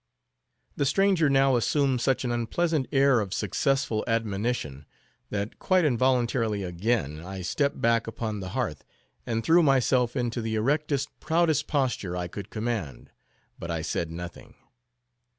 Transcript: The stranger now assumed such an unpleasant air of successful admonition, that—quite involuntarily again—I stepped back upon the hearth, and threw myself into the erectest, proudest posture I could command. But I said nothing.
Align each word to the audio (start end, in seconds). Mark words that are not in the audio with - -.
The 0.77 0.85
stranger 0.87 1.29
now 1.29 1.55
assumed 1.55 2.01
such 2.01 2.25
an 2.25 2.31
unpleasant 2.31 2.87
air 2.91 3.19
of 3.19 3.35
successful 3.35 4.03
admonition, 4.07 4.87
that—quite 5.29 5.85
involuntarily 5.85 6.63
again—I 6.63 7.43
stepped 7.43 7.79
back 7.79 8.07
upon 8.07 8.39
the 8.39 8.49
hearth, 8.57 8.83
and 9.27 9.43
threw 9.43 9.61
myself 9.61 10.15
into 10.15 10.41
the 10.41 10.55
erectest, 10.55 11.09
proudest 11.19 11.67
posture 11.67 12.17
I 12.17 12.27
could 12.27 12.49
command. 12.49 13.11
But 13.59 13.69
I 13.69 13.83
said 13.83 14.09
nothing. 14.09 14.55